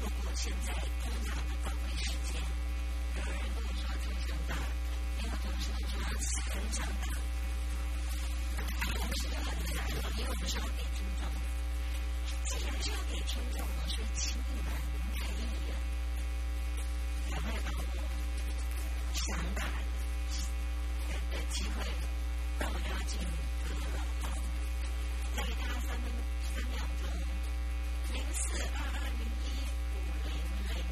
[0.00, 2.40] 如果现在低压的岗位时间。
[3.16, 4.50] 有人工作做成么
[5.18, 7.04] 想有同事做私人账单。
[8.78, 11.22] 还有是个很大的朋友不少给听众。
[12.44, 14.68] 既然是要给听众，我师请你们
[15.16, 15.68] 开一眼。
[17.28, 17.50] 两位，
[19.12, 19.60] 想把
[21.30, 21.76] 的机会
[22.58, 24.26] 倒要进你，
[25.34, 26.04] 再给他三分
[26.54, 27.02] 三秒钟，
[28.14, 29.46] 零四二二零一。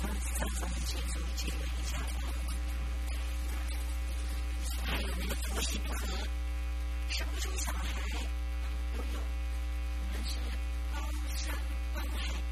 [0.00, 2.14] 方三方的接触，结果一下子
[4.86, 5.98] 还有那个婆媳不和，
[7.08, 7.82] 生不出小孩，
[8.94, 8.98] 我
[10.12, 10.30] 们是
[10.94, 10.96] 包
[11.36, 11.54] 山
[11.94, 12.47] 包海。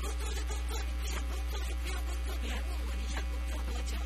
[0.00, 2.34] 工作就工作，你不想工作就不要工作。
[2.42, 3.96] 你还问我你想工作多久？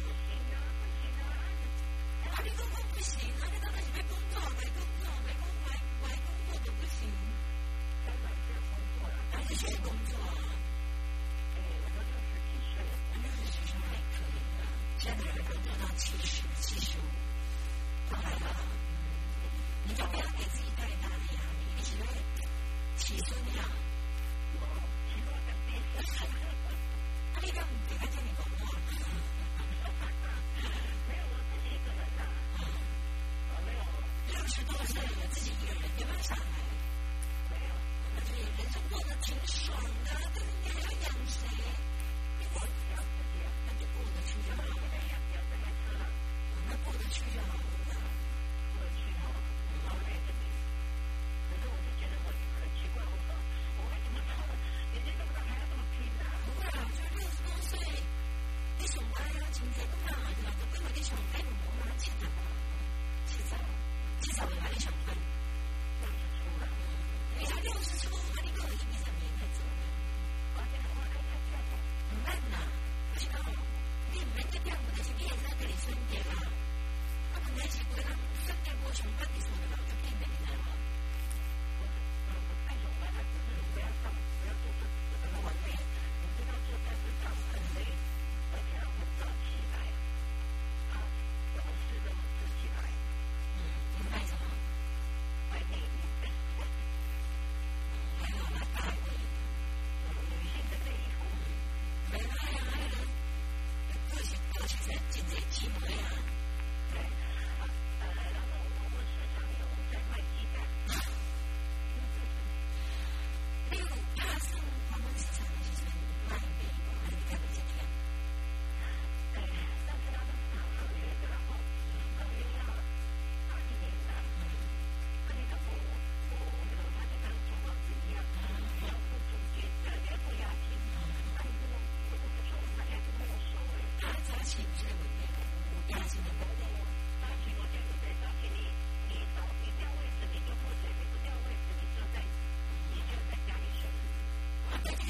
[2.24, 3.18] 二十，二十工作不行。
[3.40, 5.48] 而且工作，要工作，要工
[6.24, 6.98] 工作都不行。
[8.04, 9.00] 根本是工作，
[9.32, 10.12] 还是工作？
[11.54, 11.58] 哎，
[11.94, 12.76] 我就是计算，
[13.20, 15.06] 那有些，
[19.84, 20.54] 你不要给自，
[22.98, 23.58] 起初你想。
[24.54, 24.62] 我
[25.08, 25.70] 喜欢看电
[26.04, 26.24] 视，
[27.34, 28.28] 他那叫自己家里。
[35.34, 35.44] 自
[38.34, 38.40] 己。
[38.56, 39.26] 那就过得挺，
[43.78, 44.87] 就过的。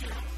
[0.00, 0.37] to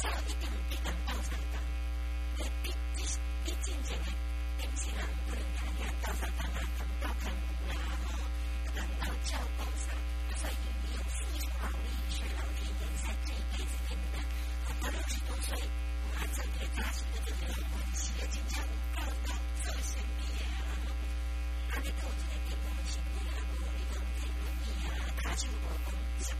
[0.00, 1.60] 少一点，一点高产的，
[2.38, 3.04] 因为毕竟，
[3.44, 4.06] 毕竟将来，
[4.56, 6.56] 年轻人不能讲要高产干嘛？
[6.78, 7.28] 怎么高产？
[7.68, 8.08] 然后
[8.74, 9.92] 等到较高产，
[10.40, 14.16] 所以你有生一撮能力，学到毕业在这一辈子，对不对？
[14.64, 15.52] 等到六十多岁，
[16.16, 18.64] 啊，真的，早起的就叫晚起的，真巧，
[18.96, 20.80] 到到坐身边个，啊，
[21.68, 24.48] 啊，你到一个地方，辛苦了，无一个姊妹
[24.80, 24.88] 呀，
[25.20, 25.92] 他就讲，
[26.24, 26.39] 想。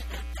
[0.00, 0.39] should have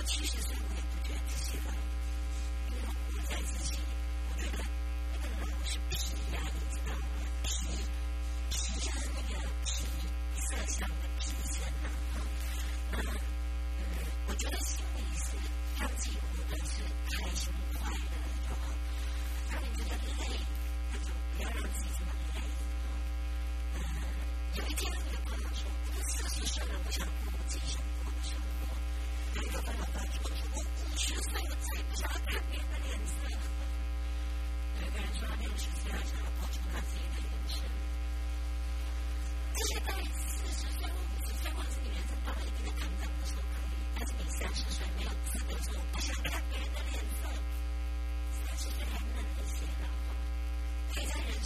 [0.08, 1.72] 七十岁我也不觉得自己老，
[2.70, 2.82] 因为
[3.14, 3.78] 我在自己，
[4.30, 4.64] 我觉得
[5.12, 6.07] 我的老是。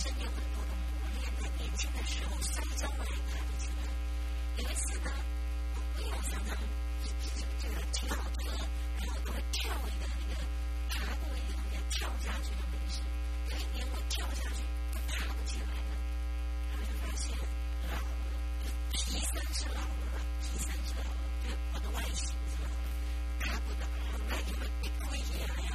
[0.01, 3.85] 先很懂的苦练，在年轻的时候摔跤了还不起来，
[4.57, 5.11] 其次呢，
[5.95, 6.55] 不要想到
[7.03, 8.49] 自己的这个跳格，
[8.97, 10.41] 跳格跳一个那个
[10.89, 12.97] 爬过一个那个跳下去的本事，
[13.45, 15.69] 因为连我跳下去就爬不起来，
[16.73, 18.09] 他就发现，知道吗？
[18.93, 19.79] 皮三层了，
[20.41, 21.05] 皮三层了，
[21.47, 22.73] 就，我的外形知道吗？
[23.39, 23.85] 看不得，
[24.31, 24.49] 哎呀，
[25.11, 25.70] 哎呀，哎呀！